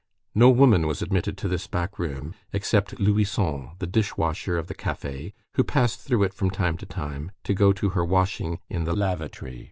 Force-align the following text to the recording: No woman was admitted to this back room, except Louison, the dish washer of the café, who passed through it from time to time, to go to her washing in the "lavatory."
No 0.33 0.49
woman 0.49 0.87
was 0.87 1.03
admitted 1.03 1.37
to 1.37 1.47
this 1.47 1.67
back 1.67 1.99
room, 1.99 2.33
except 2.53 2.99
Louison, 2.99 3.73
the 3.77 3.85
dish 3.85 4.17
washer 4.17 4.57
of 4.57 4.65
the 4.65 4.73
café, 4.73 5.31
who 5.57 5.63
passed 5.63 6.01
through 6.01 6.23
it 6.23 6.33
from 6.33 6.49
time 6.49 6.75
to 6.77 6.87
time, 6.87 7.29
to 7.43 7.53
go 7.53 7.71
to 7.73 7.89
her 7.89 8.03
washing 8.03 8.57
in 8.67 8.85
the 8.85 8.95
"lavatory." 8.95 9.59